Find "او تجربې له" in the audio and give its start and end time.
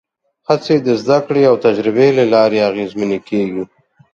1.49-2.23